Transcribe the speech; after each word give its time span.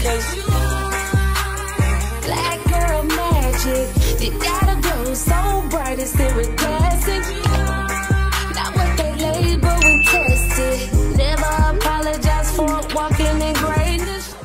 Cause 0.00 0.36
you 0.36 0.42
black 2.22 2.58
girl 2.70 3.02
magic. 3.02 4.22
You 4.22 4.30
got 4.38 4.68
a 4.68 4.80
glow 4.80 5.14
so 5.14 5.68
bright 5.70 5.98
it's 5.98 6.18
iridescent. 6.18 7.26
Not 8.54 8.76
what 8.76 8.96
they 8.96 9.12
label 9.16 9.68
and 9.68 10.04
tested. 10.06 11.16
Never 11.16 11.76
apologize 11.76 12.54
for 12.56 12.80
walking 12.94 13.40
in 13.42 13.54
greatness. 13.54 14.36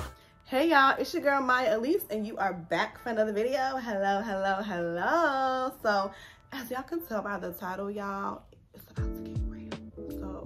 Hey 0.45 0.69
y'all, 0.69 0.95
it's 0.97 1.13
your 1.13 1.21
girl 1.21 1.41
Maya 1.41 1.77
Elise 1.77 2.05
and 2.09 2.25
you 2.25 2.35
are 2.37 2.53
back 2.53 2.97
for 3.03 3.09
another 3.09 3.31
video. 3.31 3.77
Hello, 3.77 4.21
hello, 4.21 4.61
hello. 4.63 5.71
So 5.83 6.11
as 6.51 6.71
y'all 6.71 6.81
can 6.81 7.01
tell 7.01 7.21
by 7.21 7.37
the 7.37 7.51
title, 7.51 7.91
y'all, 7.91 8.41
it's 8.73 8.89
about 8.89 9.15
to 9.15 9.21
get 9.21 9.37
real. 9.45 9.69
So 10.09 10.43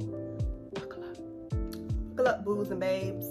buckle 0.73 1.05
up. 1.05 1.17
Buckle 2.09 2.27
up, 2.27 2.43
boos 2.43 2.71
and 2.71 2.79
babes. 2.81 3.27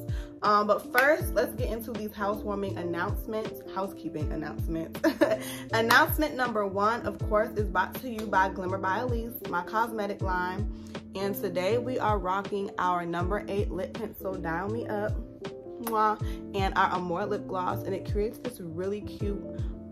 Um, 0.46 0.68
but 0.68 0.92
first, 0.92 1.34
let's 1.34 1.52
get 1.54 1.72
into 1.72 1.90
these 1.90 2.12
housewarming 2.12 2.78
announcements, 2.78 3.62
housekeeping 3.74 4.30
announcements. 4.32 5.00
Announcement 5.72 6.36
number 6.36 6.64
one, 6.64 7.04
of 7.04 7.18
course, 7.28 7.48
is 7.58 7.68
brought 7.68 7.96
to 7.96 8.08
you 8.08 8.28
by 8.28 8.50
Glimmer 8.50 8.78
by 8.78 8.98
Elise, 8.98 9.32
my 9.50 9.62
cosmetic 9.62 10.22
line. 10.22 10.72
And 11.16 11.34
today 11.34 11.78
we 11.78 11.98
are 11.98 12.20
rocking 12.20 12.70
our 12.78 13.04
number 13.04 13.44
eight 13.48 13.72
lip 13.72 13.94
pencil, 13.94 14.34
Dial 14.34 14.68
Me 14.68 14.86
Up, 14.86 15.14
mwah, 15.82 16.16
and 16.54 16.72
our 16.78 16.92
Amore 16.92 17.26
lip 17.26 17.48
gloss. 17.48 17.82
And 17.82 17.92
it 17.92 18.08
creates 18.12 18.38
this 18.38 18.60
really 18.60 19.00
cute 19.00 19.42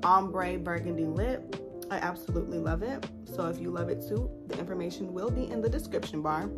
ombre 0.04 0.56
burgundy 0.56 1.06
lip. 1.06 1.63
I 1.94 1.98
absolutely 1.98 2.58
love 2.58 2.82
it. 2.82 3.06
So 3.24 3.46
if 3.46 3.60
you 3.60 3.70
love 3.70 3.88
it 3.88 4.02
too, 4.06 4.28
the 4.48 4.58
information 4.58 5.14
will 5.14 5.30
be 5.30 5.48
in 5.48 5.60
the 5.60 5.68
description 5.68 6.22
bar. 6.22 6.50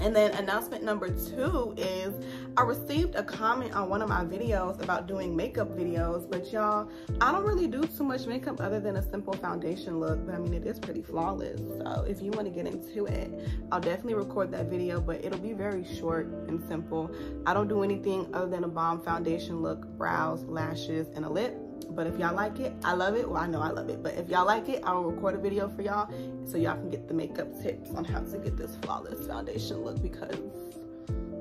And 0.00 0.14
then 0.14 0.32
announcement 0.32 0.82
number 0.82 1.08
two 1.08 1.74
is 1.76 2.12
I 2.56 2.62
received 2.62 3.14
a 3.14 3.22
comment 3.22 3.72
on 3.74 3.88
one 3.88 4.02
of 4.02 4.08
my 4.08 4.24
videos 4.24 4.82
about 4.82 5.06
doing 5.06 5.36
makeup 5.36 5.68
videos, 5.78 6.28
but 6.28 6.52
y'all, 6.52 6.90
I 7.20 7.30
don't 7.30 7.44
really 7.44 7.68
do 7.68 7.84
too 7.84 8.02
much 8.02 8.26
makeup 8.26 8.60
other 8.60 8.80
than 8.80 8.96
a 8.96 9.10
simple 9.10 9.34
foundation 9.34 10.00
look, 10.00 10.26
but 10.26 10.34
I 10.34 10.38
mean, 10.38 10.54
it 10.54 10.66
is 10.66 10.80
pretty 10.80 11.02
flawless. 11.02 11.60
So 11.78 12.04
if 12.08 12.20
you 12.20 12.32
wanna 12.32 12.50
get 12.50 12.66
into 12.66 13.06
it, 13.06 13.30
I'll 13.70 13.80
definitely 13.80 14.14
record 14.14 14.50
that 14.50 14.66
video, 14.66 15.00
but 15.00 15.24
it'll 15.24 15.38
be 15.38 15.52
very 15.52 15.84
short 15.84 16.26
and 16.48 16.60
simple. 16.66 17.14
I 17.46 17.54
don't 17.54 17.68
do 17.68 17.84
anything 17.84 18.28
other 18.34 18.48
than 18.48 18.64
a 18.64 18.68
bomb 18.68 19.00
foundation 19.02 19.62
look, 19.62 19.86
brows, 19.96 20.42
lashes, 20.44 21.06
and 21.14 21.24
a 21.24 21.30
lip. 21.30 21.63
But 21.90 22.06
if 22.06 22.18
y'all 22.18 22.34
like 22.34 22.58
it, 22.60 22.72
I 22.84 22.94
love 22.94 23.16
it. 23.16 23.28
Well, 23.28 23.40
I 23.40 23.46
know 23.46 23.60
I 23.60 23.70
love 23.70 23.88
it. 23.88 24.02
But 24.02 24.14
if 24.14 24.28
y'all 24.28 24.46
like 24.46 24.68
it, 24.68 24.82
I 24.84 24.92
will 24.92 25.10
record 25.10 25.34
a 25.34 25.38
video 25.38 25.68
for 25.68 25.82
y'all 25.82 26.10
so 26.44 26.56
y'all 26.56 26.74
can 26.74 26.90
get 26.90 27.08
the 27.08 27.14
makeup 27.14 27.48
tips 27.62 27.90
on 27.90 28.04
how 28.04 28.20
to 28.20 28.38
get 28.38 28.56
this 28.56 28.76
flawless 28.82 29.26
foundation 29.26 29.78
look 29.78 30.02
because, 30.02 30.36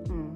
hmm, 0.07 0.35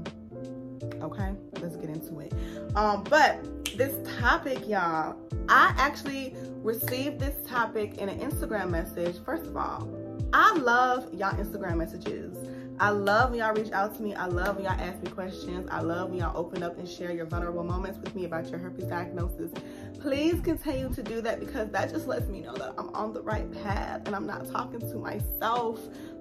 okay, 1.02 1.34
let's 1.62 1.76
get 1.76 1.90
into 1.90 2.20
it. 2.20 2.34
Um, 2.76 3.04
but 3.04 3.44
this 3.78 3.94
topic, 4.20 4.68
y'all, 4.68 5.16
I 5.50 5.74
actually 5.78 6.36
received 6.64 7.20
this 7.20 7.36
topic 7.48 7.98
in 7.98 8.10
an 8.10 8.20
Instagram 8.20 8.70
message. 8.70 9.18
First 9.24 9.46
of 9.46 9.56
all, 9.56 9.88
I 10.34 10.54
love 10.56 11.14
y'all 11.14 11.34
Instagram 11.36 11.78
messages. 11.78 12.36
I 12.80 12.92
love 12.92 13.32
when 13.32 13.40
y'all 13.40 13.56
reach 13.56 13.72
out 13.72 13.96
to 13.96 14.04
me. 14.04 14.14
I 14.14 14.28
love 14.28 14.58
when 14.58 14.66
y'all 14.66 14.80
ask 14.80 15.02
me 15.02 15.10
questions. 15.10 15.68
I 15.72 15.82
love 15.82 16.12
when 16.12 16.20
y'all 16.20 16.38
open 16.38 16.62
up 16.62 16.78
and 16.78 16.88
share 16.88 17.12
your 17.12 17.26
vulnerable 17.26 17.64
moments 17.64 17.98
with 17.98 18.14
me 18.14 18.26
about 18.26 18.52
your 18.52 18.60
herpes 18.60 18.86
diagnosis. 18.86 19.52
Please 20.00 20.40
continue 20.42 20.94
to 20.94 21.02
do 21.02 21.20
that 21.22 21.40
because 21.40 21.72
that 21.72 21.90
just 21.90 22.08
lets 22.08 22.28
me 22.28 22.42
know 22.42 22.54
that 22.54 22.76
I'm 22.78 22.90
on 22.90 23.14
the 23.14 23.22
right 23.24 23.52
path 23.64 24.04
and 24.06 24.16
I'm 24.16 24.28
not 24.28 24.48
talking 24.52 24.80
to 24.80 24.96
myself. 24.98 25.80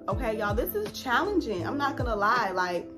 Okay, 0.09 0.39
y'all, 0.39 0.55
this 0.55 0.73
is 0.73 0.91
challenging. 0.99 1.65
I'm 1.65 1.77
not 1.77 1.95
gonna 1.95 2.15
lie. 2.15 2.49
Like, 2.49 2.89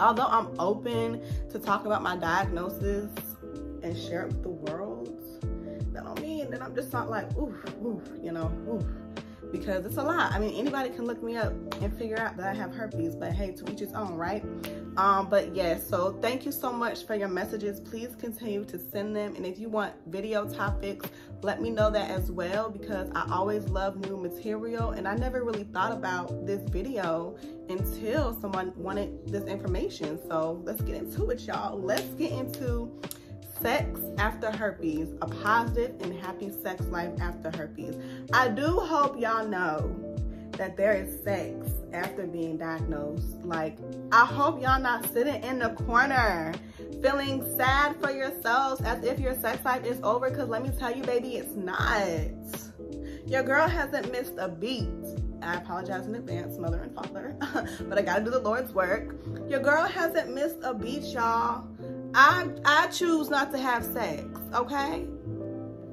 although 0.00 0.26
I'm 0.26 0.58
open 0.58 1.20
to 1.50 1.58
talk 1.58 1.84
about 1.84 2.02
my 2.02 2.16
diagnosis 2.16 3.10
and 3.82 3.98
share 3.98 4.22
it 4.22 4.28
with 4.28 4.42
the 4.42 4.48
world, 4.48 5.14
that 5.92 6.04
don't 6.04 6.22
mean 6.22 6.50
that 6.52 6.62
I'm 6.62 6.74
just 6.74 6.90
not 6.94 7.10
like, 7.10 7.36
oof, 7.36 7.54
oof, 7.84 8.02
you 8.22 8.32
know, 8.32 8.50
oof 8.66 8.84
because 9.52 9.84
it's 9.84 9.96
a 9.96 10.02
lot. 10.02 10.32
I 10.32 10.38
mean, 10.38 10.54
anybody 10.54 10.90
can 10.90 11.04
look 11.06 11.22
me 11.22 11.36
up 11.36 11.52
and 11.80 11.96
figure 11.96 12.18
out 12.18 12.36
that 12.36 12.48
I 12.48 12.54
have 12.54 12.74
herpes, 12.74 13.14
but 13.14 13.32
hey, 13.32 13.52
to 13.52 13.72
each 13.72 13.80
his 13.80 13.92
own, 13.92 14.14
right? 14.14 14.44
Um, 14.96 15.28
but 15.28 15.54
yes, 15.54 15.88
so 15.88 16.18
thank 16.20 16.44
you 16.44 16.52
so 16.52 16.72
much 16.72 17.06
for 17.06 17.14
your 17.14 17.28
messages. 17.28 17.80
Please 17.80 18.16
continue 18.16 18.64
to 18.64 18.78
send 18.78 19.14
them. 19.14 19.36
And 19.36 19.46
if 19.46 19.58
you 19.58 19.68
want 19.68 19.94
video 20.08 20.48
topics, 20.48 21.08
let 21.42 21.62
me 21.62 21.70
know 21.70 21.90
that 21.90 22.10
as 22.10 22.30
well 22.30 22.68
because 22.68 23.08
I 23.14 23.26
always 23.30 23.64
love 23.68 23.96
new 23.96 24.16
material 24.16 24.90
and 24.90 25.06
I 25.06 25.14
never 25.14 25.44
really 25.44 25.64
thought 25.64 25.92
about 25.92 26.46
this 26.46 26.68
video 26.68 27.36
until 27.68 28.38
someone 28.40 28.72
wanted 28.76 29.28
this 29.28 29.44
information. 29.44 30.18
So 30.28 30.60
let's 30.64 30.82
get 30.82 30.96
into 30.96 31.30
it, 31.30 31.40
y'all. 31.42 31.78
Let's 31.78 32.08
get 32.14 32.32
into 32.32 33.00
sex 33.60 34.00
after 34.18 34.50
herpes, 34.50 35.14
a 35.22 35.26
positive 35.26 35.94
and 36.00 36.18
happy 36.20 36.50
sex 36.62 36.84
life 36.86 37.12
after 37.20 37.50
herpes. 37.56 37.96
I 38.32 38.48
do 38.48 38.78
hope 38.80 39.18
y'all 39.20 39.46
know 39.46 39.94
that 40.52 40.76
there 40.76 40.92
is 40.92 41.22
sex 41.22 41.70
after 41.92 42.26
being 42.26 42.58
diagnosed. 42.58 43.42
Like, 43.44 43.78
I 44.12 44.24
hope 44.24 44.60
y'all 44.60 44.80
not 44.80 45.10
sitting 45.12 45.42
in 45.42 45.60
the 45.60 45.70
corner 45.70 46.52
feeling 47.02 47.44
sad 47.56 47.96
for 48.00 48.10
yourselves 48.10 48.80
as 48.82 49.04
if 49.04 49.18
your 49.20 49.34
sex 49.34 49.64
life 49.64 49.84
is 49.84 50.00
over. 50.02 50.30
Cause 50.30 50.48
let 50.48 50.62
me 50.62 50.70
tell 50.76 50.94
you, 50.94 51.02
baby, 51.02 51.36
it's 51.36 51.54
not. 51.54 52.00
Your 53.26 53.42
girl 53.42 53.68
hasn't 53.68 54.10
missed 54.10 54.34
a 54.38 54.48
beat. 54.48 54.88
I 55.40 55.54
apologize 55.54 56.06
in 56.06 56.16
advance, 56.16 56.58
mother 56.58 56.82
and 56.82 56.94
father, 56.94 57.36
but 57.88 57.96
I 57.96 58.02
gotta 58.02 58.24
do 58.24 58.30
the 58.30 58.40
Lord's 58.40 58.72
work. 58.72 59.14
Your 59.48 59.60
girl 59.60 59.84
hasn't 59.84 60.34
missed 60.34 60.58
a 60.62 60.74
beat, 60.74 61.04
y'all. 61.04 61.64
I 62.20 62.48
I 62.64 62.88
choose 62.88 63.30
not 63.30 63.52
to 63.52 63.58
have 63.58 63.84
sex, 63.84 64.24
okay? 64.52 65.06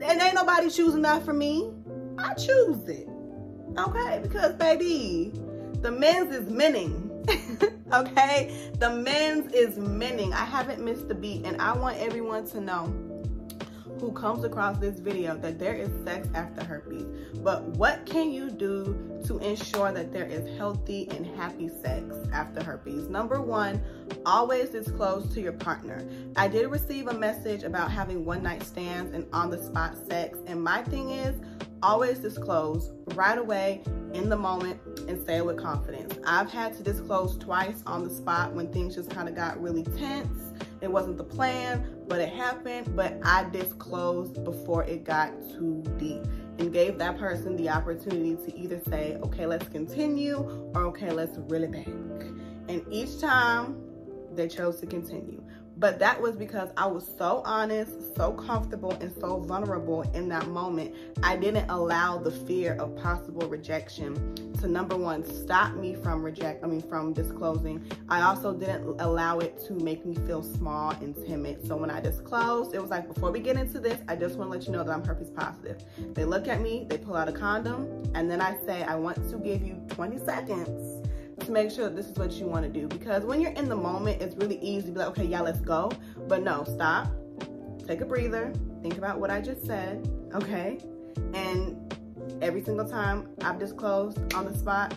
And 0.01 0.21
ain't 0.21 0.33
nobody 0.33 0.71
choosing 0.71 1.03
that 1.03 1.23
for 1.23 1.33
me. 1.33 1.71
I 2.17 2.33
choose 2.33 2.89
it, 2.89 3.07
okay? 3.77 4.21
Because 4.23 4.55
baby, 4.55 5.33
the 5.81 5.91
men's 5.91 6.33
is 6.33 6.49
menning, 6.49 7.11
okay? 7.93 8.71
The 8.79 8.89
men's 8.89 9.53
is 9.53 9.77
menning. 9.77 10.33
I 10.33 10.45
haven't 10.45 10.83
missed 10.83 11.11
a 11.11 11.13
beat, 11.13 11.45
and 11.45 11.61
I 11.61 11.73
want 11.77 11.97
everyone 11.99 12.47
to 12.47 12.59
know 12.59 12.91
who 13.99 14.11
comes 14.11 14.43
across 14.43 14.77
this 14.77 14.99
video 14.99 15.35
that 15.37 15.59
there 15.59 15.73
is 15.73 15.89
sex 16.03 16.27
after 16.33 16.63
herpes. 16.63 17.05
But 17.37 17.63
what 17.77 18.05
can 18.05 18.31
you 18.31 18.49
do 18.49 19.21
to 19.25 19.37
ensure 19.39 19.91
that 19.91 20.11
there 20.11 20.25
is 20.25 20.57
healthy 20.57 21.07
and 21.09 21.25
happy 21.25 21.69
sex 21.69 22.15
after 22.33 22.63
herpes? 22.63 23.07
Number 23.07 23.41
one, 23.41 23.81
always 24.25 24.69
disclose 24.69 25.33
to 25.33 25.41
your 25.41 25.53
partner. 25.53 26.07
I 26.35 26.47
did 26.47 26.67
receive 26.67 27.07
a 27.07 27.13
message 27.13 27.63
about 27.63 27.91
having 27.91 28.25
one 28.25 28.43
night 28.43 28.63
stands 28.63 29.13
and 29.13 29.25
on 29.33 29.49
the 29.49 29.61
spot 29.61 29.95
sex. 30.07 30.37
And 30.47 30.63
my 30.63 30.83
thing 30.83 31.11
is, 31.11 31.35
always 31.81 32.19
disclose 32.19 32.91
right 33.13 33.37
away 33.37 33.83
in 34.13 34.29
the 34.29 34.35
moment 34.35 34.79
and 35.07 35.23
say 35.25 35.37
it 35.37 35.45
with 35.45 35.57
confidence. 35.57 36.17
I've 36.25 36.49
had 36.49 36.73
to 36.77 36.83
disclose 36.83 37.37
twice 37.37 37.83
on 37.85 38.03
the 38.03 38.09
spot 38.09 38.53
when 38.53 38.71
things 38.71 38.95
just 38.95 39.09
kind 39.11 39.29
of 39.29 39.35
got 39.35 39.61
really 39.61 39.83
tense 39.83 40.53
it 40.85 40.91
wasn't 40.91 41.17
the 41.17 41.23
plan, 41.23 41.85
but 42.07 42.21
it 42.21 42.29
happened. 42.29 42.95
But 42.95 43.19
I 43.23 43.49
disclosed 43.49 44.43
before 44.43 44.83
it 44.83 45.03
got 45.03 45.31
too 45.49 45.83
deep 45.97 46.23
and 46.59 46.71
gave 46.71 46.97
that 46.99 47.17
person 47.17 47.57
the 47.57 47.69
opportunity 47.69 48.35
to 48.35 48.57
either 48.57 48.79
say, 48.87 49.17
okay, 49.23 49.45
let's 49.45 49.67
continue 49.67 50.37
or 50.73 50.83
okay, 50.83 51.11
let's 51.11 51.37
reel 51.49 51.63
it 51.63 51.71
back. 51.71 51.87
And 52.69 52.85
each 52.89 53.19
time 53.19 53.81
they 54.33 54.47
chose 54.47 54.79
to 54.79 54.85
continue. 54.85 55.43
But 55.77 55.99
that 55.99 56.21
was 56.21 56.35
because 56.35 56.69
I 56.77 56.87
was 56.87 57.05
so 57.17 57.41
honest, 57.45 58.15
so 58.15 58.31
comfortable, 58.31 58.91
and 59.01 59.13
so 59.19 59.39
vulnerable 59.39 60.03
in 60.13 60.29
that 60.29 60.47
moment. 60.47 60.95
I 61.21 61.35
didn't 61.35 61.69
allow 61.69 62.17
the 62.17 62.31
fear 62.31 62.75
of 62.75 62.95
possible 62.95 63.47
rejection 63.47 64.35
to 64.65 64.71
number 64.71 64.95
one, 64.97 65.23
stop 65.23 65.75
me 65.75 65.95
from 65.95 66.23
reject, 66.23 66.63
I 66.63 66.67
mean, 66.67 66.81
from 66.81 67.13
disclosing. 67.13 67.85
I 68.09 68.21
also 68.21 68.53
didn't 68.53 68.99
allow 68.99 69.39
it 69.39 69.59
to 69.67 69.73
make 69.73 70.05
me 70.05 70.15
feel 70.25 70.41
small 70.41 70.91
and 70.91 71.15
timid. 71.27 71.65
So 71.67 71.75
when 71.75 71.91
I 71.91 71.99
disclosed, 71.99 72.73
it 72.73 72.81
was 72.81 72.89
like, 72.89 73.07
before 73.07 73.31
we 73.31 73.39
get 73.39 73.57
into 73.57 73.79
this, 73.79 73.99
I 74.07 74.15
just 74.15 74.37
want 74.37 74.51
to 74.51 74.57
let 74.57 74.65
you 74.65 74.73
know 74.73 74.83
that 74.83 74.91
I'm 74.91 75.03
herpes 75.03 75.29
positive. 75.29 75.83
They 76.13 76.25
look 76.25 76.47
at 76.47 76.61
me, 76.61 76.85
they 76.89 76.97
pull 76.97 77.15
out 77.15 77.29
a 77.29 77.31
condom, 77.31 78.03
and 78.15 78.29
then 78.29 78.41
I 78.41 78.57
say, 78.65 78.83
I 78.83 78.95
want 78.95 79.17
to 79.29 79.37
give 79.37 79.61
you 79.61 79.75
20 79.89 80.17
seconds 80.19 81.04
to 81.39 81.51
make 81.51 81.69
sure 81.71 81.89
this 81.89 82.07
is 82.07 82.13
what 82.13 82.31
you 82.33 82.47
want 82.47 82.63
to 82.65 82.71
do. 82.71 82.87
Because 82.87 83.23
when 83.23 83.41
you're 83.41 83.53
in 83.53 83.67
the 83.67 83.75
moment, 83.75 84.21
it's 84.21 84.35
really 84.35 84.59
easy 84.59 84.87
to 84.87 84.91
be 84.91 84.99
like, 84.99 85.09
okay, 85.09 85.25
yeah, 85.25 85.41
let's 85.41 85.59
go. 85.59 85.91
But 86.27 86.43
no, 86.43 86.63
stop, 86.63 87.07
take 87.85 88.01
a 88.01 88.05
breather, 88.05 88.53
think 88.81 88.97
about 88.97 89.19
what 89.19 89.29
I 89.29 89.41
just 89.41 89.65
said, 89.65 90.09
okay? 90.33 90.79
And 91.33 91.77
every 92.41 92.63
single 92.63 92.87
time 92.87 93.29
I've 93.41 93.59
disclosed 93.59 94.33
on 94.33 94.45
the 94.45 94.57
spot, 94.57 94.95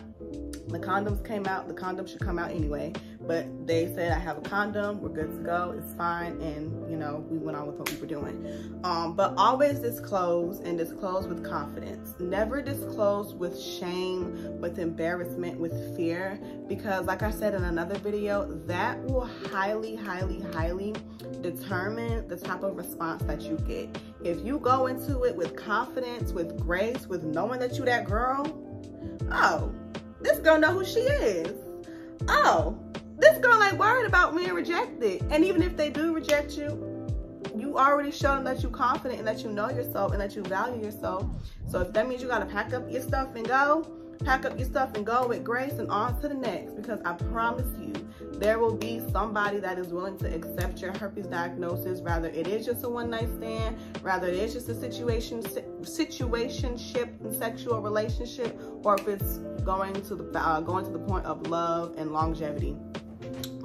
the 0.67 0.79
condoms 0.79 1.25
came 1.25 1.45
out, 1.45 1.67
the 1.67 1.73
condoms 1.73 2.09
should 2.09 2.21
come 2.21 2.37
out 2.37 2.51
anyway. 2.51 2.93
But 3.29 3.45
they 3.67 3.85
said 3.93 4.11
I 4.11 4.17
have 4.17 4.39
a 4.39 4.41
condom, 4.41 4.99
we're 5.01 5.09
good 5.09 5.29
to 5.29 5.43
go, 5.43 5.75
it's 5.77 5.93
fine, 5.93 6.41
and 6.41 6.89
you 6.89 6.97
know, 6.97 7.23
we 7.29 7.37
went 7.37 7.55
on 7.55 7.67
with 7.67 7.75
what 7.75 7.91
we 7.91 7.97
were 7.97 8.07
doing. 8.07 8.79
Um, 8.83 9.15
but 9.15 9.35
always 9.37 9.77
disclose 9.77 10.61
and 10.61 10.79
disclose 10.79 11.27
with 11.27 11.45
confidence. 11.45 12.15
Never 12.19 12.59
disclose 12.63 13.35
with 13.35 13.61
shame, 13.61 14.59
with 14.59 14.79
embarrassment, 14.79 15.59
with 15.59 15.95
fear, 15.95 16.39
because 16.67 17.05
like 17.05 17.21
I 17.21 17.29
said 17.29 17.53
in 17.53 17.65
another 17.65 17.99
video, 17.99 18.51
that 18.65 18.99
will 19.03 19.27
highly, 19.51 19.95
highly, 19.95 20.39
highly 20.51 20.95
determine 21.41 22.27
the 22.27 22.35
type 22.35 22.63
of 22.63 22.75
response 22.75 23.21
that 23.25 23.43
you 23.43 23.59
get. 23.67 23.95
If 24.23 24.43
you 24.43 24.57
go 24.57 24.87
into 24.87 25.21
it 25.21 25.35
with 25.35 25.55
confidence, 25.55 26.31
with 26.31 26.59
grace, 26.59 27.05
with 27.05 27.23
knowing 27.25 27.59
that 27.59 27.77
you 27.77 27.85
that 27.85 28.05
girl, 28.05 28.43
oh, 29.31 29.71
this 30.19 30.39
girl 30.39 30.57
know 30.57 30.71
who 30.71 30.83
she 30.83 31.01
is. 31.01 31.53
Oh, 32.27 32.77
this 33.19 33.37
girl 33.39 33.61
ain't 33.63 33.77
worried 33.77 34.05
about 34.05 34.35
being 34.35 34.53
rejected. 34.53 35.23
And 35.29 35.43
even 35.43 35.61
if 35.61 35.75
they 35.75 35.89
do 35.89 36.13
reject 36.13 36.57
you, 36.57 36.85
you 37.55 37.77
already 37.77 38.11
showed 38.11 38.37
them 38.37 38.43
that 38.45 38.61
you're 38.61 38.71
confident 38.71 39.19
and 39.19 39.27
that 39.27 39.43
you 39.43 39.49
know 39.49 39.69
yourself 39.69 40.11
and 40.11 40.21
that 40.21 40.35
you 40.35 40.43
value 40.43 40.83
yourself. 40.83 41.25
So 41.67 41.81
if 41.81 41.93
that 41.93 42.07
means 42.07 42.21
you 42.21 42.27
gotta 42.27 42.45
pack 42.45 42.73
up 42.73 42.89
your 42.89 43.01
stuff 43.01 43.35
and 43.35 43.47
go, 43.47 43.85
pack 44.23 44.45
up 44.45 44.57
your 44.57 44.67
stuff 44.67 44.91
and 44.95 45.05
go 45.05 45.27
with 45.27 45.43
grace 45.43 45.73
and 45.73 45.89
on 45.89 46.19
to 46.21 46.27
the 46.27 46.33
next 46.33 46.75
because 46.75 46.99
I 47.05 47.13
promise 47.13 47.67
you 47.79 47.93
there 48.33 48.59
will 48.59 48.75
be 48.75 49.01
somebody 49.11 49.59
that 49.59 49.79
is 49.79 49.87
willing 49.87 50.17
to 50.19 50.33
accept 50.33 50.81
your 50.81 50.91
herpes 50.97 51.27
diagnosis 51.27 52.01
rather 52.01 52.27
it 52.27 52.47
is 52.47 52.65
just 52.65 52.83
a 52.83 52.89
one 52.89 53.09
night 53.09 53.29
stand 53.37 53.77
rather 54.01 54.27
it 54.27 54.35
is 54.35 54.53
just 54.53 54.67
a 54.67 54.75
situation 54.75 55.41
situationship 55.41 57.21
and 57.21 57.33
sexual 57.33 57.81
relationship 57.81 58.59
or 58.83 58.95
if 58.95 59.07
it's 59.07 59.37
going 59.63 59.93
to 59.93 60.15
the 60.15 60.29
uh, 60.37 60.59
going 60.59 60.83
to 60.83 60.91
the 60.91 60.99
point 60.99 61.25
of 61.25 61.47
love 61.47 61.93
and 61.97 62.11
longevity 62.11 62.75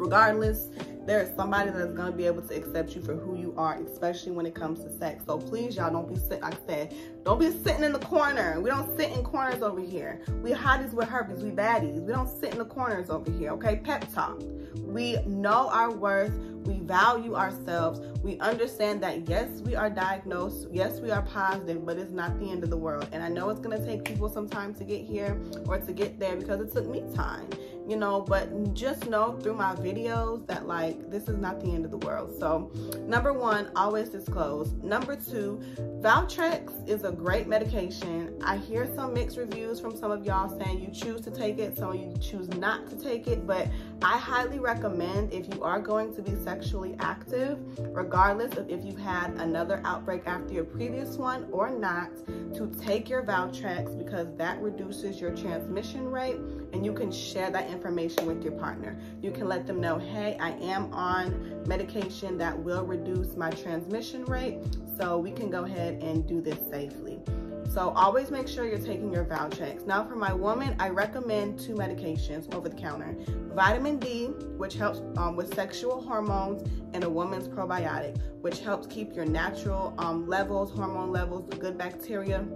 regardless 0.05 0.69
there 1.07 1.21
is 1.21 1.35
somebody 1.37 1.71
that's 1.71 1.93
going 1.93 2.11
to 2.11 2.17
be 2.17 2.27
able 2.27 2.41
to 2.43 2.55
accept 2.57 2.95
you 2.95 3.03
for 3.03 3.15
who 3.15 3.37
you 3.37 3.55
are, 3.59 3.79
especially 3.93 4.33
when 4.33 4.47
it 4.47 4.55
comes 4.55 4.81
to 4.81 4.91
sex. 4.91 5.23
So 5.27 5.39
please, 5.39 5.77
y'all, 5.77 5.93
don't 5.93 6.09
be 6.09 6.19
sitting, 6.19 6.41
like 6.41 6.55
I 6.55 6.67
said, 6.67 6.95
don't 7.25 7.39
be 7.39 7.51
sitting 7.51 7.85
in 7.85 7.93
the 7.93 7.99
corner. 7.99 8.59
We 8.61 8.71
don't 8.71 8.97
sit 8.97 9.11
in 9.11 9.23
corners 9.23 9.63
over 9.63 9.81
here. 9.81 10.23
We 10.43 10.53
hotties 10.53 10.95
with 10.95 11.09
herpes. 11.09 11.43
We 11.43 11.51
baddies. 11.51 12.01
We 12.01 12.13
don't 12.13 12.29
sit 12.29 12.53
in 12.53 12.59
the 12.59 12.65
corners 12.65 13.11
over 13.11 13.31
here, 13.33 13.51
okay? 13.51 13.77
Pep 13.77 14.11
talk. 14.15 14.43
We 14.77 15.19
know 15.27 15.69
our 15.71 15.93
worth. 15.93 16.33
We 16.65 16.79
value 16.79 17.35
ourselves. 17.35 18.01
We 18.23 18.39
understand 18.39 19.03
that, 19.03 19.29
yes, 19.29 19.61
we 19.61 19.77
are 19.77 19.91
diagnosed. 19.91 20.69
Yes, 20.73 21.01
we 21.01 21.11
are 21.11 21.21
positive, 21.21 21.85
but 21.85 21.99
it's 21.99 22.13
not 22.13 22.39
the 22.41 22.51
end 22.51 22.65
of 22.65 22.71
the 22.71 22.79
world. 22.79 23.07
And 23.13 23.23
I 23.23 23.29
know 23.29 23.51
it's 23.51 23.61
going 23.61 23.79
to 23.79 23.85
take 23.85 24.05
people 24.05 24.31
some 24.31 24.49
time 24.49 24.75
to 24.77 24.85
get 24.85 25.03
here 25.03 25.39
or 25.67 25.79
to 25.79 25.93
get 25.93 26.19
there 26.19 26.37
because 26.37 26.63
it 26.63 26.73
took 26.73 26.87
me 26.87 27.05
time 27.15 27.47
you 27.87 27.97
know 27.97 28.21
but 28.21 28.75
just 28.75 29.09
know 29.09 29.39
through 29.41 29.55
my 29.55 29.75
videos 29.77 30.47
that 30.47 30.67
like 30.67 31.11
this 31.11 31.29
is 31.29 31.37
not 31.37 31.61
the 31.61 31.71
end 31.71 31.85
of 31.85 31.91
the 31.91 31.99
world. 31.99 32.35
So 32.39 32.71
number 33.07 33.33
one 33.33 33.71
always 33.77 34.09
disclose. 34.09 34.73
Number 34.83 35.17
two 35.17 35.61
valtrex 36.01 36.89
is 36.89 37.05
a 37.05 37.13
great 37.13 37.47
medication. 37.47 38.35
I 38.45 38.57
hear 38.57 38.87
some 38.95 39.15
mixed 39.15 39.37
reviews 39.37 39.81
from 39.81 39.97
some 39.97 40.11
of 40.11 40.25
y'all 40.25 40.49
saying 40.59 40.81
you 40.81 40.91
choose 40.91 41.21
to 41.23 41.31
take 41.31 41.59
it 41.59 41.77
some 41.77 41.91
of 41.91 41.97
you 41.97 42.15
choose 42.21 42.49
not 42.57 42.89
to 42.89 42.97
take 42.97 43.27
it 43.27 43.47
but 43.47 43.69
i 44.03 44.17
highly 44.17 44.59
recommend 44.59 45.33
if 45.33 45.53
you 45.53 45.63
are 45.63 45.81
going 45.81 46.15
to 46.15 46.23
be 46.23 46.35
sexually 46.43 46.95
active 47.01 47.59
regardless 47.79 48.57
of 48.57 48.69
if 48.71 48.85
you've 48.85 48.99
had 48.99 49.31
another 49.39 49.81
outbreak 49.85 50.23
after 50.27 50.53
your 50.53 50.65
previous 50.65 51.17
one 51.17 51.47
or 51.51 51.71
not 51.71 52.11
to 52.55 52.71
take 52.81 53.09
your 53.09 53.23
valtrex 53.23 53.97
because 53.99 54.29
that 54.37 54.61
reduces 54.61 55.21
your 55.21 55.35
transmission 55.35 56.09
rate 56.09 56.37
and 56.73 56.85
you 56.85 56.93
can 56.93 57.11
share 57.11 57.51
that 57.51 57.69
information 57.75 58.25
with 58.27 58.43
your 58.43 58.53
partner. 58.53 58.97
You 59.21 59.31
can 59.31 59.47
let 59.49 59.67
them 59.67 59.81
know, 59.81 59.99
hey, 59.99 60.39
I 60.41 60.53
am 60.53 60.93
on 60.95 61.63
medication 61.67 62.39
that 62.39 62.59
will 62.59 62.85
reduce 62.85 63.37
my 63.37 63.51
transmission 63.51 64.25
rate, 64.25 64.59
so 64.97 65.19
we 65.19 65.31
can 65.31 65.51
go 65.51 65.65
ahead 65.65 66.03
and 66.03 66.27
do 66.27 66.41
this 66.41 66.59
safely. 66.71 67.21
So 67.69 67.91
always 67.97 68.31
make 68.31 68.47
sure 68.47 68.65
you're 68.67 68.79
taking 68.79 69.13
your 69.13 69.25
Valtrex. 69.25 69.85
Now 69.85 70.05
for 70.05 70.15
my 70.15 70.33
woman, 70.33 70.77
I 70.79 70.91
recommend 70.91 71.59
two 71.59 71.75
medications 71.75 72.55
over 72.55 72.69
the 72.69 72.77
counter. 72.77 73.17
Vitamin 73.53 73.99
D, 73.99 74.27
which 74.57 74.75
helps 74.75 75.01
um, 75.19 75.35
with 75.35 75.53
sexual 75.55 76.01
hormones, 76.01 76.69
and 76.93 77.03
a 77.03 77.11
woman's 77.11 77.49
probiotic, 77.49 78.17
which 78.43 78.61
helps 78.61 78.87
keep 78.87 79.15
your 79.17 79.25
natural 79.25 79.93
um, 79.99 80.29
levels, 80.29 80.71
hormone 80.71 81.11
levels, 81.11 81.53
good 81.59 81.77
bacteria 81.77 82.47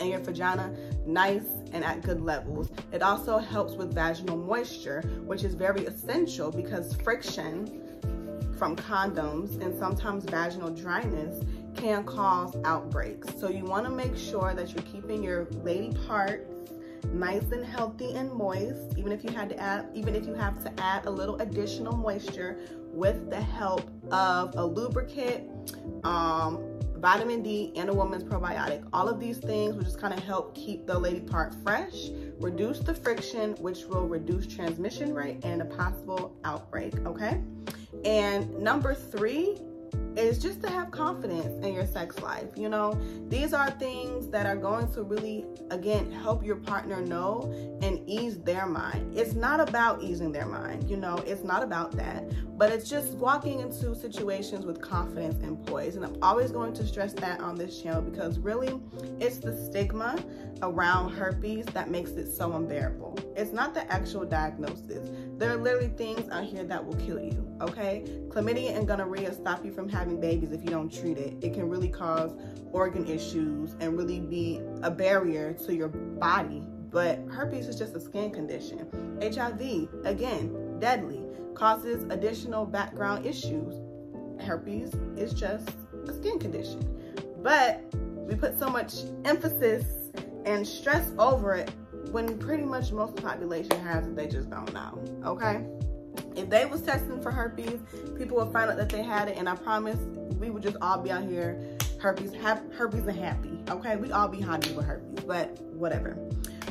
and 0.00 0.08
your 0.08 0.18
vagina 0.20 0.74
nice 1.06 1.59
and 1.72 1.84
at 1.84 2.02
good 2.02 2.20
levels. 2.20 2.70
It 2.92 3.02
also 3.02 3.38
helps 3.38 3.74
with 3.74 3.94
vaginal 3.94 4.36
moisture, 4.36 5.02
which 5.24 5.44
is 5.44 5.54
very 5.54 5.86
essential 5.86 6.50
because 6.50 6.94
friction 6.96 7.80
from 8.58 8.76
condoms 8.76 9.60
and 9.62 9.76
sometimes 9.78 10.24
vaginal 10.24 10.70
dryness 10.70 11.42
can 11.74 12.04
cause 12.04 12.56
outbreaks. 12.64 13.28
So 13.38 13.48
you 13.48 13.64
wanna 13.64 13.90
make 13.90 14.16
sure 14.16 14.52
that 14.54 14.74
you're 14.74 14.82
keeping 14.82 15.22
your 15.22 15.46
lady 15.62 15.96
parts 16.06 16.50
nice 17.12 17.50
and 17.50 17.64
healthy 17.64 18.12
and 18.14 18.32
moist, 18.32 18.96
even 18.96 19.12
if 19.12 19.24
you 19.24 19.30
had 19.30 19.48
to 19.48 19.56
add, 19.58 19.88
even 19.94 20.14
if 20.14 20.26
you 20.26 20.34
have 20.34 20.62
to 20.62 20.82
add 20.82 21.06
a 21.06 21.10
little 21.10 21.36
additional 21.40 21.96
moisture 21.96 22.58
with 22.92 23.30
the 23.30 23.40
help 23.40 23.90
of 24.10 24.54
a 24.56 24.64
lubricant, 24.64 25.74
um, 26.04 26.62
vitamin 27.00 27.42
D, 27.42 27.72
and 27.76 27.88
a 27.88 27.94
woman's 27.94 28.24
probiotic. 28.24 28.86
All 28.92 29.08
of 29.08 29.18
these 29.18 29.38
things 29.38 29.74
will 29.74 29.82
just 29.82 30.00
kind 30.00 30.12
of 30.12 30.20
help 30.20 30.54
keep 30.54 30.86
the 30.86 30.98
lady 30.98 31.20
part 31.20 31.54
fresh, 31.62 32.10
reduce 32.38 32.80
the 32.80 32.94
friction, 32.94 33.52
which 33.56 33.84
will 33.84 34.06
reduce 34.06 34.46
transmission 34.46 35.14
rate 35.14 35.44
and 35.44 35.62
a 35.62 35.64
possible 35.64 36.36
outbreak, 36.44 36.94
okay? 37.06 37.40
And 38.04 38.58
number 38.58 38.94
three 38.94 39.58
is 40.16 40.38
just 40.38 40.62
to 40.62 40.68
have 40.68 40.90
confidence 40.90 41.64
in 41.64 41.74
your 41.74 41.86
sex 41.86 42.20
life. 42.20 42.48
You 42.56 42.68
know, 42.68 42.98
these 43.28 43.52
are 43.52 43.70
things 43.70 44.28
that 44.28 44.46
are 44.46 44.56
going 44.56 44.92
to 44.92 45.02
really, 45.02 45.46
again, 45.70 46.10
help 46.10 46.44
your 46.44 46.56
partner 46.56 47.00
know 47.00 47.50
and 47.82 48.00
ease 48.08 48.38
their 48.38 48.66
mind. 48.66 49.16
It's 49.16 49.34
not 49.34 49.60
about 49.60 50.02
easing 50.02 50.32
their 50.32 50.46
mind, 50.46 50.88
you 50.90 50.96
know, 50.96 51.16
it's 51.26 51.44
not 51.44 51.62
about 51.62 51.92
that, 51.92 52.24
but 52.58 52.70
it's 52.70 52.88
just 52.88 53.12
walking 53.14 53.60
into 53.60 53.94
situations 53.94 54.66
with 54.66 54.80
confidence 54.80 55.42
and 55.42 55.64
poise. 55.66 55.96
And 55.96 56.04
I'm 56.04 56.16
always 56.22 56.50
going 56.50 56.74
to 56.74 56.86
stress 56.86 57.12
that 57.14 57.40
on 57.40 57.56
this 57.56 57.80
channel 57.82 58.02
because 58.02 58.38
really 58.38 58.78
it's 59.20 59.38
the 59.38 59.56
stigma 59.56 60.22
around 60.62 61.12
herpes 61.12 61.64
that 61.66 61.90
makes 61.90 62.10
it 62.12 62.30
so 62.30 62.52
unbearable. 62.52 63.18
It's 63.36 63.52
not 63.52 63.74
the 63.74 63.90
actual 63.90 64.24
diagnosis. 64.24 65.08
There 65.38 65.50
are 65.50 65.56
literally 65.56 65.88
things 65.88 66.28
out 66.30 66.44
here 66.44 66.64
that 66.64 66.84
will 66.84 66.96
kill 66.96 67.18
you, 67.18 67.50
okay? 67.62 68.04
Chlamydia 68.28 68.76
and 68.76 68.86
gonorrhea 68.86 69.32
stop 69.32 69.64
you 69.64 69.72
from 69.72 69.88
having 69.88 69.99
babies 70.08 70.52
if 70.52 70.62
you 70.62 70.70
don't 70.70 70.92
treat 70.92 71.18
it. 71.18 71.34
It 71.42 71.54
can 71.54 71.68
really 71.68 71.88
cause 71.88 72.32
organ 72.72 73.06
issues 73.06 73.74
and 73.80 73.96
really 73.96 74.20
be 74.20 74.60
a 74.82 74.90
barrier 74.90 75.52
to 75.52 75.74
your 75.74 75.88
body. 75.88 76.62
But 76.90 77.20
herpes 77.30 77.68
is 77.68 77.76
just 77.76 77.94
a 77.94 78.00
skin 78.00 78.30
condition. 78.30 78.88
HIV, 79.22 79.88
again, 80.04 80.78
deadly, 80.80 81.22
causes 81.54 82.04
additional 82.10 82.66
background 82.66 83.26
issues. 83.26 83.74
Herpes 84.40 84.94
is 85.16 85.32
just 85.32 85.68
a 86.08 86.12
skin 86.12 86.38
condition. 86.38 86.80
But 87.42 87.82
we 87.94 88.34
put 88.34 88.58
so 88.58 88.68
much 88.68 88.94
emphasis 89.24 90.10
and 90.44 90.66
stress 90.66 91.12
over 91.18 91.54
it 91.54 91.70
when 92.10 92.38
pretty 92.38 92.64
much 92.64 92.92
most 92.92 93.10
of 93.10 93.16
the 93.16 93.22
population 93.22 93.78
has 93.80 94.06
it, 94.06 94.16
they 94.16 94.26
just 94.26 94.50
don't 94.50 94.72
know, 94.72 95.02
okay? 95.24 95.64
If 96.36 96.50
they 96.50 96.64
was 96.66 96.82
testing 96.82 97.20
for 97.22 97.30
herpes, 97.30 97.80
people 98.16 98.36
would 98.38 98.52
find 98.52 98.70
out 98.70 98.76
that 98.76 98.88
they 98.88 99.02
had 99.02 99.28
it, 99.28 99.36
and 99.36 99.48
I 99.48 99.54
promise 99.56 99.98
we 100.38 100.50
would 100.50 100.62
just 100.62 100.76
all 100.80 100.98
be 100.98 101.10
out 101.10 101.24
here 101.24 101.76
herpes, 102.00 102.32
have 102.34 102.62
herpes 102.72 103.06
and 103.06 103.18
happy, 103.18 103.58
okay? 103.68 103.96
We 103.96 104.10
all 104.10 104.28
be 104.28 104.40
happy 104.40 104.72
with 104.72 104.86
herpes, 104.86 105.24
but 105.24 105.60
whatever. 105.60 106.16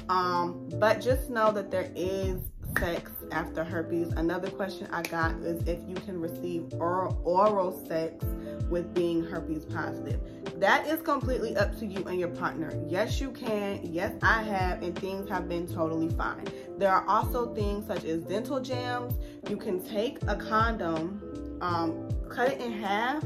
Um, 0.10 0.68
but 0.76 1.02
just 1.02 1.30
know 1.30 1.52
that 1.52 1.70
there 1.70 1.92
is 1.96 2.40
sex 2.80 3.12
after 3.32 3.64
herpes. 3.64 4.12
Another 4.14 4.50
question 4.50 4.88
I 4.92 5.04
got 5.04 5.34
is 5.36 5.62
if 5.68 5.80
you 5.88 5.96
can 5.96 6.20
receive 6.20 6.74
oral, 6.74 7.20
oral 7.24 7.86
sex 7.88 8.26
with 8.70 8.94
being 8.94 9.24
herpes 9.24 9.66
positive. 9.66 10.20
That 10.60 10.88
is 10.88 11.02
completely 11.02 11.56
up 11.56 11.78
to 11.80 11.86
you 11.86 12.04
and 12.06 12.20
your 12.20 12.30
partner. 12.30 12.72
Yes, 12.88 13.20
you 13.20 13.32
can. 13.32 13.80
Yes, 13.84 14.14
I 14.22 14.44
have, 14.44 14.84
and 14.84 14.98
things 14.98 15.30
have 15.30 15.50
been 15.50 15.68
totally 15.68 16.10
fine. 16.10 16.46
There 16.78 16.92
are 16.92 17.06
also 17.08 17.54
things 17.54 17.88
such 17.88 18.06
as 18.06 18.24
dental 18.24 18.60
dams. 18.60 19.16
You 19.50 19.58
can 19.58 19.84
take 19.84 20.20
a 20.28 20.36
condom, 20.36 21.58
um, 21.62 22.10
cut 22.30 22.50
it 22.50 22.62
in 22.62 22.72
half, 22.72 23.24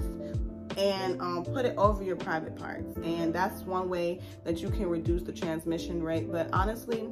and 0.77 1.21
um, 1.21 1.43
put 1.43 1.65
it 1.65 1.75
over 1.77 2.03
your 2.03 2.15
private 2.15 2.55
parts. 2.55 2.97
And 3.03 3.33
that's 3.33 3.61
one 3.61 3.89
way 3.89 4.21
that 4.43 4.59
you 4.59 4.69
can 4.69 4.87
reduce 4.87 5.23
the 5.23 5.33
transmission 5.33 6.01
rate. 6.01 6.31
But 6.31 6.49
honestly, 6.53 7.09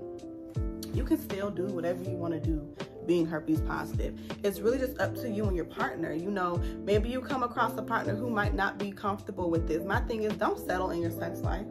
you 0.94 1.04
can 1.04 1.18
still 1.18 1.50
do 1.50 1.66
whatever 1.66 2.04
you 2.04 2.16
want 2.16 2.34
to 2.34 2.40
do 2.40 2.76
being 3.06 3.26
herpes 3.26 3.62
positive. 3.62 4.18
It's 4.44 4.60
really 4.60 4.78
just 4.78 5.00
up 5.00 5.16
to 5.16 5.30
you 5.30 5.46
and 5.46 5.56
your 5.56 5.66
partner. 5.66 6.14
You 6.14 6.32
know, 6.32 6.62
maybe 6.84 7.10
you 7.10 7.22
come 7.22 7.44
across 7.44 7.78
a 7.78 7.82
partner 7.82 8.16
who 8.16 8.30
might 8.30 8.54
not 8.54 8.78
be 8.78 8.92
comfortable 8.92 9.50
with 9.50 9.68
this. 9.68 9.84
My 9.84 10.00
thing 10.02 10.24
is 10.24 10.34
don't 10.34 10.60
settle 10.60 10.92
in 10.92 11.02
your 11.02 11.12
sex 11.12 11.40
life. 11.42 11.66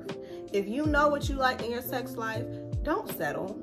If 0.53 0.69
you 0.69 0.87
know 0.87 1.09
what 1.09 1.29
you 1.29 1.37
like 1.37 1.63
in 1.63 1.71
your 1.71 1.83
sex 1.83 2.17
life, 2.17 2.45
don't 2.83 3.09
settle. 3.17 3.59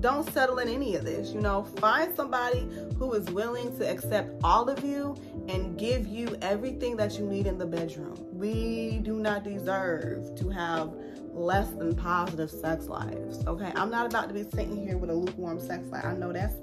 don't 0.00 0.30
settle 0.32 0.58
in 0.58 0.68
any 0.68 0.94
of 0.94 1.04
this. 1.04 1.32
You 1.32 1.40
know, 1.40 1.64
find 1.78 2.14
somebody 2.14 2.68
who 2.98 3.12
is 3.14 3.28
willing 3.30 3.76
to 3.78 3.90
accept 3.90 4.32
all 4.44 4.68
of 4.68 4.84
you 4.84 5.16
and 5.48 5.78
give 5.78 6.06
you 6.06 6.36
everything 6.42 6.96
that 6.96 7.18
you 7.18 7.26
need 7.26 7.46
in 7.46 7.58
the 7.58 7.66
bedroom. 7.66 8.16
We 8.32 9.00
do 9.02 9.18
not 9.18 9.44
deserve 9.44 10.34
to 10.36 10.48
have 10.50 10.92
less 11.32 11.68
than 11.70 11.94
positive 11.94 12.50
sex 12.50 12.86
lives. 12.86 13.44
Okay, 13.46 13.72
I'm 13.76 13.90
not 13.90 14.06
about 14.06 14.28
to 14.28 14.34
be 14.34 14.44
sitting 14.44 14.76
here 14.76 14.96
with 14.96 15.10
a 15.10 15.14
lukewarm 15.14 15.60
sex 15.60 15.86
life. 15.88 16.04
I 16.04 16.14
know 16.14 16.32
that's 16.32 16.54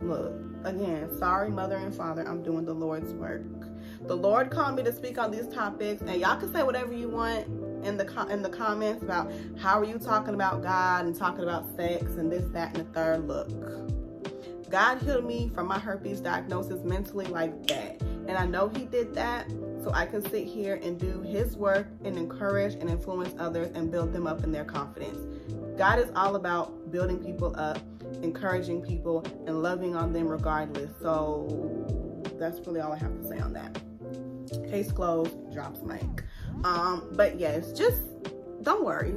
look 0.00 0.32
again. 0.64 1.08
Sorry, 1.18 1.50
mother 1.50 1.76
and 1.76 1.94
father. 1.94 2.26
I'm 2.26 2.42
doing 2.42 2.64
the 2.64 2.74
Lord's 2.74 3.12
work. 3.14 3.42
The 4.06 4.16
Lord 4.16 4.50
called 4.50 4.76
me 4.76 4.82
to 4.84 4.92
speak 4.92 5.18
on 5.18 5.30
these 5.30 5.48
topics, 5.48 6.02
and 6.02 6.20
y'all 6.20 6.38
can 6.38 6.52
say 6.52 6.62
whatever 6.62 6.92
you 6.92 7.08
want 7.08 7.46
in 7.84 7.96
the 7.96 8.26
in 8.30 8.42
the 8.42 8.48
comments 8.48 9.02
about 9.02 9.32
how 9.58 9.78
are 9.78 9.84
you 9.84 9.98
talking 9.98 10.34
about 10.34 10.62
God 10.62 11.06
and 11.06 11.14
talking 11.14 11.42
about 11.42 11.74
sex 11.76 12.02
and 12.14 12.30
this, 12.30 12.44
that, 12.52 12.76
and 12.76 12.86
the 12.86 12.92
third. 12.92 13.26
Look, 13.26 14.70
God 14.70 14.98
healed 14.98 15.24
me 15.24 15.50
from 15.54 15.66
my 15.66 15.78
herpes 15.78 16.20
diagnosis 16.20 16.82
mentally 16.84 17.26
like 17.26 17.66
that, 17.68 18.00
and 18.26 18.32
I 18.32 18.46
know 18.46 18.68
He 18.68 18.84
did 18.84 19.14
that 19.14 19.50
so 19.82 19.92
I 19.92 20.06
can 20.06 20.22
sit 20.30 20.46
here 20.46 20.80
and 20.82 20.98
do 20.98 21.22
His 21.22 21.56
work 21.56 21.86
and 22.04 22.16
encourage 22.16 22.74
and 22.74 22.90
influence 22.90 23.34
others 23.38 23.70
and 23.74 23.90
build 23.90 24.12
them 24.12 24.26
up 24.26 24.42
in 24.42 24.52
their 24.52 24.64
confidence. 24.64 25.18
God 25.78 25.98
is 25.98 26.10
all 26.16 26.36
about 26.36 26.90
building 26.90 27.18
people 27.18 27.54
up, 27.56 27.78
encouraging 28.22 28.82
people, 28.82 29.24
and 29.46 29.62
loving 29.62 29.94
on 29.96 30.12
them 30.12 30.28
regardless. 30.28 30.90
So 31.00 31.48
that's 32.38 32.58
really 32.66 32.80
all 32.80 32.92
I 32.92 32.98
have 32.98 33.20
to 33.20 33.28
say 33.28 33.38
on 33.38 33.52
that. 33.54 33.80
Case 34.70 34.92
closed, 34.92 35.52
drops 35.52 35.82
mic. 35.82 36.24
Um, 36.64 37.08
but 37.12 37.38
yes, 37.38 37.72
just 37.72 38.02
don't 38.62 38.84
worry. 38.84 39.14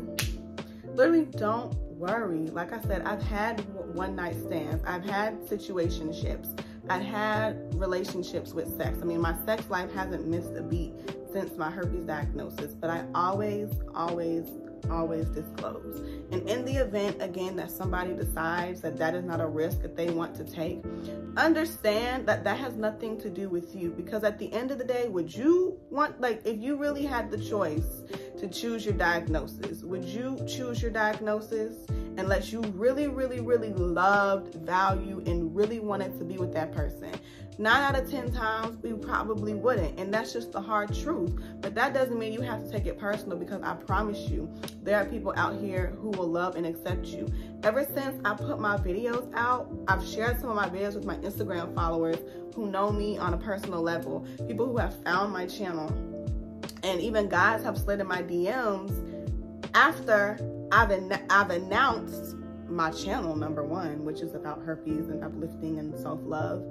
Literally, 0.94 1.25
don't 1.25 1.74
worry. 2.00 2.48
Like 2.48 2.74
I 2.74 2.82
said, 2.82 3.03
I've 3.03 3.22
had 3.22 3.62
one 3.94 4.15
night 4.15 4.36
stands, 4.36 4.84
I've 4.86 5.03
had 5.03 5.41
situationships, 5.41 6.60
I've 6.89 7.03
had 7.03 7.74
relationships 7.75 8.53
with 8.53 8.75
sex. 8.77 9.00
I 9.01 9.06
mean, 9.06 9.22
my 9.22 9.36
sex 9.46 9.70
life 9.70 9.91
hasn't 9.94 10.27
missed 10.27 10.56
a 10.56 10.62
beat 10.62 10.94
since 11.32 11.56
my 11.58 11.70
herpes 11.70 12.06
diagnosis, 12.06 12.74
but 12.74 12.89
I 12.89 13.06
always, 13.13 13.70
always, 13.94 14.48
always 14.89 15.25
disclose. 15.25 16.00
And 16.31 16.48
in 16.50 16.65
the 16.65 16.75
event, 16.75 17.17
again, 17.21 17.55
that 17.57 17.71
somebody 17.71 18.13
decides 18.13 18.81
that 18.81 18.98
that 18.98 19.15
is 19.15 19.24
not 19.24 19.41
a 19.41 19.48
risk 19.48 19.81
that 19.81 19.95
they 19.95 20.09
want 20.09 20.36
to 20.36 20.43
take, 20.43 20.83
understand 21.38 22.27
that 22.27 22.43
that 22.43 22.57
has 22.57 22.75
nothing 22.75 23.19
to 23.21 23.29
do 23.29 23.50
with 23.50 23.75
you. 23.75 23.91
Because 23.91 24.24
at 24.24 24.38
the 24.39 24.51
end 24.53 24.71
of 24.71 24.77
the 24.77 24.83
day, 24.83 25.07
would 25.07 25.33
you 25.33 25.79
want, 25.89 26.19
like, 26.21 26.41
if 26.45 26.59
you 26.59 26.75
really 26.75 27.05
had 27.05 27.31
the 27.31 27.38
choice 27.38 28.03
to 28.38 28.48
choose 28.48 28.86
your 28.86 28.93
diagnosis, 28.93 29.83
would 29.83 30.05
you 30.05 30.38
choose 30.48 30.81
your 30.81 30.91
diagnosis? 30.91 31.75
Unless 32.17 32.51
you 32.51 32.62
really, 32.75 33.07
really, 33.07 33.39
really 33.39 33.74
loved, 33.74 34.55
value, 34.55 35.24
and 35.25 35.55
really 35.55 35.79
wanted 35.79 36.17
to 36.19 36.25
be 36.25 36.38
with 36.38 36.53
that 36.53 36.71
person 36.71 37.12
nine 37.60 37.82
out 37.84 38.01
of 38.01 38.10
10 38.10 38.32
times 38.32 38.82
we 38.82 38.94
probably 38.94 39.54
wouldn't. 39.54 40.00
And 40.00 40.13
that's 40.13 40.32
just 40.32 40.54
the 40.54 40.62
hard 40.62 40.96
truth. 40.96 41.38
But 41.60 41.75
that 41.75 41.94
doesn't 41.94 42.18
mean 42.18 42.32
you 42.32 42.42
have 42.42 42.63
to 42.63 42.72
take 42.72 42.86
it 42.86 42.98
personal 42.98 43.38
because 43.38 43.62
I 43.62 43.75
promise 43.75 44.30
you, 44.30 44.50
there 44.82 44.98
are 44.98 45.06
people 45.06 45.34
out 45.36 45.60
here 45.60 45.94
who 46.01 46.10
will 46.12 46.30
love 46.30 46.56
and 46.56 46.66
accept 46.66 47.08
you. 47.08 47.32
Ever 47.63 47.86
since 47.94 48.20
I 48.24 48.34
put 48.34 48.60
my 48.60 48.78
videos 48.78 49.30
out, 49.36 49.70
I've 49.89 50.06
shared 50.08 50.39
some 50.39 50.50
of 50.50 50.56
my 50.56 50.70
videos 50.70 50.96
with 50.96 51.04
my 51.06 51.18
Instagram 51.18 51.75
followers 51.75 52.18
who 52.56 52.72
know 52.72 52.92
me 52.92 53.18
on 53.18 53.34
a 53.34 53.38
personal 53.38 53.82
level, 53.82 54.25
people 54.48 54.66
who 54.66 54.78
have 54.78 55.04
found 55.04 55.34
my 55.34 55.46
channel. 55.46 55.89
And 56.84 57.01
even 57.01 57.28
guys 57.28 57.62
have 57.63 57.78
slid 57.78 58.00
in 58.00 58.08
my 58.08 58.24
DMs 58.24 58.94
after 59.74 60.39
I've, 60.72 60.92
an- 60.92 61.25
I've 61.30 61.50
announced 61.50 62.38
my 62.70 62.92
channel 62.92 63.36
number 63.36 63.63
one, 63.63 64.06
which 64.06 64.22
is 64.22 64.34
about 64.36 64.62
herpes 64.62 65.10
and 65.10 65.24
uplifting 65.24 65.80
and 65.80 65.98
self-love 66.00 66.63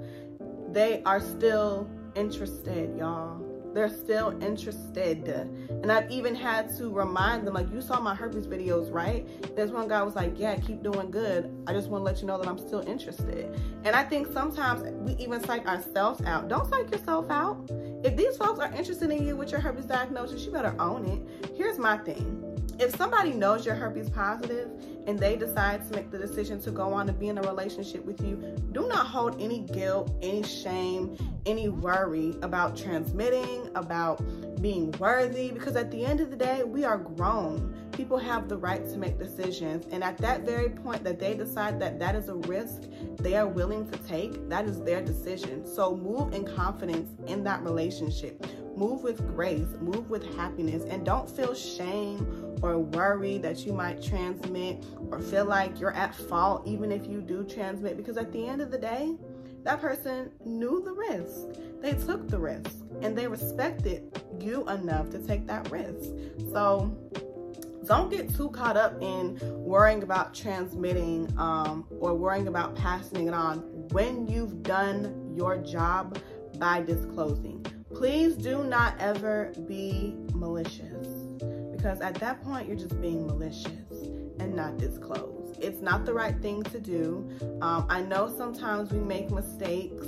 they 0.73 1.01
are 1.03 1.19
still 1.19 1.89
interested, 2.15 2.97
y'all. 2.97 3.45
They're 3.73 3.89
still 3.89 4.35
interested. 4.41 5.27
And 5.27 5.91
I've 5.91 6.09
even 6.09 6.33
had 6.33 6.75
to 6.77 6.89
remind 6.89 7.45
them, 7.45 7.53
like, 7.53 7.71
you 7.71 7.81
saw 7.81 7.99
my 7.99 8.15
herpes 8.15 8.47
videos, 8.47 8.91
right? 8.91 9.27
There's 9.55 9.71
one 9.71 9.87
guy 9.87 10.01
was 10.01 10.15
like, 10.15 10.39
yeah, 10.39 10.55
keep 10.55 10.81
doing 10.81 11.11
good. 11.11 11.55
I 11.67 11.73
just 11.73 11.87
want 11.87 12.01
to 12.01 12.05
let 12.05 12.19
you 12.21 12.27
know 12.27 12.39
that 12.39 12.47
I'm 12.47 12.57
still 12.57 12.81
interested. 12.81 13.55
And 13.83 13.95
I 13.95 14.03
think 14.03 14.33
sometimes 14.33 14.81
we 15.05 15.13
even 15.23 15.43
psych 15.43 15.67
ourselves 15.67 16.21
out. 16.25 16.47
Don't 16.47 16.67
psych 16.67 16.91
yourself 16.91 17.29
out. 17.29 17.69
If 18.03 18.15
these 18.15 18.37
folks 18.37 18.59
are 18.59 18.71
interested 18.73 19.11
in 19.11 19.25
you 19.25 19.35
with 19.35 19.51
your 19.51 19.59
herpes 19.59 19.85
diagnosis, 19.85 20.43
you 20.45 20.51
better 20.51 20.75
own 20.79 21.05
it. 21.05 21.55
Here's 21.55 21.77
my 21.77 21.97
thing 21.97 22.38
if 22.79 22.95
somebody 22.95 23.31
knows 23.31 23.65
you're 23.65 23.75
herpes 23.75 24.09
positive 24.09 24.69
and 25.05 25.19
they 25.19 25.35
decide 25.35 25.85
to 25.89 25.95
make 25.95 26.11
the 26.11 26.17
decision 26.17 26.61
to 26.61 26.71
go 26.71 26.93
on 26.93 27.07
to 27.07 27.13
be 27.13 27.27
in 27.27 27.37
a 27.37 27.41
relationship 27.41 28.05
with 28.05 28.21
you, 28.21 28.37
do 28.71 28.87
not 28.87 29.05
hold 29.05 29.41
any 29.41 29.59
guilt, 29.59 30.11
any 30.21 30.43
shame, 30.43 31.17
any 31.45 31.67
worry 31.67 32.37
about 32.41 32.77
transmitting, 32.77 33.69
about 33.75 34.21
being 34.61 34.91
worthy, 34.93 35.51
because 35.51 35.75
at 35.75 35.91
the 35.91 36.05
end 36.05 36.21
of 36.21 36.29
the 36.29 36.37
day, 36.37 36.63
we 36.63 36.85
are 36.85 36.97
grown. 36.97 37.75
People 37.91 38.17
have 38.17 38.47
the 38.47 38.57
right 38.57 38.87
to 38.89 38.97
make 38.97 39.19
decisions. 39.19 39.85
And 39.91 40.03
at 40.03 40.17
that 40.19 40.41
very 40.41 40.69
point 40.69 41.03
that 41.03 41.19
they 41.19 41.33
decide 41.33 41.81
that 41.81 41.99
that 41.99 42.15
is 42.15 42.29
a 42.29 42.35
risk 42.35 42.83
they 43.17 43.35
are 43.35 43.47
willing 43.47 43.89
to 43.89 43.97
take, 43.99 44.47
that 44.47 44.65
is 44.65 44.81
their 44.83 45.01
decision. 45.01 45.65
So 45.65 45.97
move 45.97 46.33
in 46.33 46.45
confidence 46.45 47.09
in 47.27 47.43
that 47.43 47.61
relationship. 47.61 48.45
Move 48.79 49.03
with 49.03 49.27
grace, 49.35 49.67
move 49.81 50.09
with 50.09 50.23
happiness, 50.37 50.83
and 50.89 51.05
don't 51.05 51.29
feel 51.29 51.53
shame 51.53 52.55
or 52.61 52.79
worry 52.79 53.37
that 53.37 53.65
you 53.65 53.73
might 53.73 54.01
transmit 54.01 54.81
or 55.11 55.19
feel 55.19 55.43
like 55.43 55.81
you're 55.81 55.91
at 55.91 56.15
fault 56.15 56.65
even 56.65 56.89
if 56.89 57.05
you 57.05 57.19
do 57.19 57.43
transmit 57.43 57.97
because 57.97 58.15
at 58.15 58.31
the 58.31 58.47
end 58.47 58.61
of 58.61 58.71
the 58.71 58.77
day, 58.77 59.17
that 59.65 59.81
person 59.81 60.31
knew 60.45 60.81
the 60.81 60.93
risk. 60.93 61.59
They 61.81 61.91
took 61.91 62.29
the 62.29 62.39
risk 62.39 62.71
and 63.01 63.17
they 63.17 63.27
respected 63.27 64.23
you 64.39 64.65
enough 64.69 65.09
to 65.09 65.19
take 65.27 65.45
that 65.47 65.69
risk. 65.69 66.11
So 66.53 66.97
don't 67.85 68.09
get 68.09 68.33
too 68.33 68.49
caught 68.51 68.77
up 68.77 69.01
in 69.01 69.37
worrying 69.41 70.03
about 70.03 70.33
transmitting 70.33 71.33
um, 71.37 71.85
or 71.99 72.15
worrying 72.15 72.47
about 72.47 72.77
passing 72.77 73.27
it 73.27 73.33
on 73.33 73.57
when 73.89 74.25
you've 74.25 74.63
done 74.63 75.33
your 75.35 75.57
job 75.57 76.17
by 76.57 76.81
disclosing. 76.81 77.65
Please 77.93 78.35
do 78.35 78.63
not 78.63 78.95
ever 78.99 79.51
be 79.67 80.15
malicious 80.33 81.07
because 81.71 82.01
at 82.01 82.15
that 82.15 82.41
point 82.43 82.67
you're 82.67 82.77
just 82.77 82.99
being 83.01 83.25
malicious 83.25 83.91
and 84.39 84.55
not 84.55 84.77
disclose. 84.77 85.55
It's 85.59 85.81
not 85.81 86.05
the 86.05 86.13
right 86.13 86.39
thing 86.41 86.63
to 86.63 86.79
do. 86.79 87.29
Um, 87.61 87.85
I 87.89 88.01
know 88.01 88.33
sometimes 88.35 88.91
we 88.91 88.99
make 88.99 89.31
mistakes, 89.31 90.07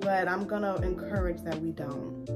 but 0.00 0.28
I'm 0.28 0.44
gonna 0.44 0.76
encourage 0.76 1.42
that 1.42 1.60
we 1.60 1.72
don't. 1.72 2.28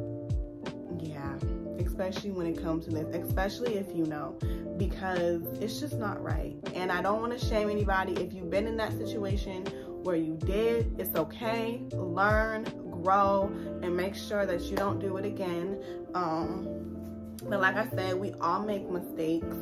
Yeah, 0.98 1.36
especially 1.78 2.30
when 2.30 2.46
it 2.46 2.62
comes 2.62 2.86
to 2.86 2.90
this, 2.90 3.14
especially 3.24 3.76
if 3.76 3.94
you 3.94 4.06
know, 4.06 4.36
because 4.76 5.42
it's 5.60 5.78
just 5.78 5.98
not 5.98 6.22
right. 6.22 6.56
And 6.74 6.90
I 6.90 7.02
don't 7.02 7.20
want 7.20 7.38
to 7.38 7.46
shame 7.46 7.68
anybody. 7.68 8.14
If 8.14 8.32
you've 8.32 8.50
been 8.50 8.66
in 8.66 8.76
that 8.78 8.92
situation 8.92 9.66
where 10.02 10.16
you 10.16 10.36
did, 10.36 10.98
it's 10.98 11.14
okay. 11.14 11.82
Learn, 11.92 12.64
grow, 13.02 13.50
and 13.82 13.96
make 13.96 14.14
sure 14.14 14.46
that 14.46 14.62
you 14.62 14.76
don't 14.76 14.98
do 14.98 15.16
it 15.16 15.24
again. 15.24 15.82
Um, 16.14 16.90
but 17.48 17.60
like 17.60 17.76
I 17.76 17.88
said, 17.88 18.16
we 18.16 18.32
all 18.40 18.62
make 18.62 18.88
mistakes. 18.88 19.56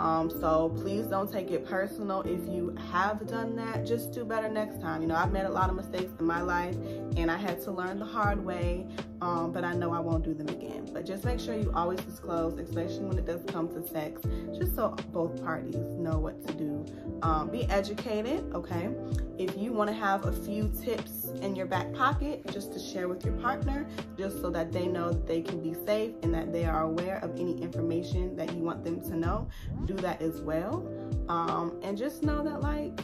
Um, 0.00 0.30
so 0.30 0.70
please 0.80 1.06
don't 1.06 1.30
take 1.30 1.50
it 1.52 1.64
personal. 1.64 2.22
If 2.22 2.48
you 2.48 2.76
have 2.90 3.24
done 3.28 3.54
that, 3.56 3.86
just 3.86 4.12
do 4.12 4.24
better 4.24 4.48
next 4.48 4.80
time. 4.80 5.00
You 5.00 5.06
know, 5.06 5.14
I've 5.14 5.30
made 5.30 5.44
a 5.44 5.50
lot 5.50 5.70
of 5.70 5.76
mistakes 5.76 6.12
in 6.18 6.26
my 6.26 6.40
life 6.40 6.74
and 7.16 7.30
I 7.30 7.36
had 7.36 7.62
to 7.62 7.70
learn 7.70 8.00
the 8.00 8.04
hard 8.04 8.44
way, 8.44 8.86
um, 9.20 9.52
but 9.52 9.64
I 9.64 9.74
know 9.74 9.92
I 9.92 10.00
won't 10.00 10.24
do 10.24 10.34
them 10.34 10.48
again. 10.48 10.88
But 10.92 11.06
just 11.06 11.24
make 11.24 11.38
sure 11.38 11.54
you 11.54 11.70
always 11.74 12.00
disclose, 12.00 12.58
especially 12.58 13.04
when 13.04 13.18
it 13.18 13.26
does 13.26 13.42
come 13.46 13.68
to 13.68 13.86
sex, 13.86 14.22
just 14.58 14.74
so 14.74 14.96
both 15.12 15.40
parties 15.44 15.76
know 15.76 16.18
what 16.18 16.44
to 16.48 16.54
do. 16.54 16.84
Um, 17.22 17.50
be 17.50 17.64
educated, 17.66 18.52
okay? 18.54 18.90
If 19.38 19.56
you 19.56 19.72
want 19.72 19.88
to 19.88 19.94
have 19.94 20.26
a 20.26 20.32
few 20.32 20.72
tips 20.82 21.21
in 21.40 21.56
your 21.56 21.66
back 21.66 21.92
pocket 21.92 22.46
just 22.52 22.72
to 22.72 22.78
share 22.78 23.08
with 23.08 23.24
your 23.24 23.34
partner, 23.34 23.86
just 24.16 24.40
so 24.40 24.50
that 24.50 24.72
they 24.72 24.86
know 24.86 25.10
that 25.10 25.26
they 25.26 25.40
can 25.40 25.62
be 25.62 25.74
safe 25.86 26.12
and 26.22 26.34
that 26.34 26.52
they 26.52 26.64
are 26.64 26.82
aware 26.82 27.18
of 27.18 27.32
any 27.38 27.60
information 27.62 28.36
that 28.36 28.52
you 28.54 28.62
want 28.62 28.84
them 28.84 29.00
to 29.00 29.16
know, 29.16 29.48
do 29.86 29.94
that 29.94 30.20
as 30.20 30.40
well. 30.40 30.86
Um, 31.28 31.80
and 31.82 31.96
just 31.96 32.22
know 32.22 32.42
that, 32.44 32.60
like, 32.60 33.00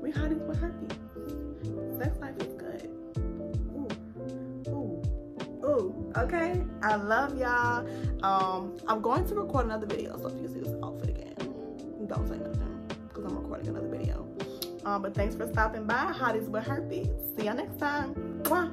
we 0.00 0.10
hiding 0.10 0.46
with 0.46 0.58
herpes. 0.58 0.98
Sex 1.98 2.18
life 2.18 2.36
is 2.38 2.54
good. 2.54 2.90
Ooh, 3.18 3.88
ooh, 4.68 5.02
ooh. 5.64 6.12
Okay, 6.16 6.62
I 6.82 6.96
love 6.96 7.38
y'all. 7.38 7.86
Um, 8.22 8.76
I'm 8.88 9.00
going 9.00 9.26
to 9.26 9.34
record 9.34 9.66
another 9.66 9.86
video, 9.86 10.16
so 10.18 10.28
if 10.28 10.40
you 10.40 10.48
see 10.48 10.60
this 10.60 10.74
outfit 10.82 11.10
again, 11.10 11.34
don't 12.06 12.28
say 12.28 12.36
nothing 12.36 12.86
because 13.08 13.24
I'm 13.24 13.36
recording 13.36 13.68
another 13.68 13.88
video. 13.88 14.33
Um, 14.84 15.02
but 15.02 15.14
thanks 15.14 15.34
for 15.34 15.46
stopping 15.46 15.84
by. 15.86 16.12
Hotties 16.14 16.48
with 16.48 16.64
Herpes. 16.64 17.08
See 17.36 17.44
y'all 17.46 17.54
next 17.54 17.78
time. 17.78 18.42
Bye. 18.44 18.70